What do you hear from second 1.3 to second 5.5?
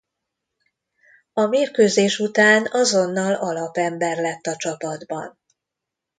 A mérkőzés után azonnal alapember lett a csapatban.